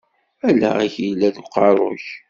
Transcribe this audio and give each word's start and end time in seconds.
Allaɣ-ik 0.47 0.95
yella 1.05 1.27
deg 1.35 1.43
uqerru-k. 1.45 2.05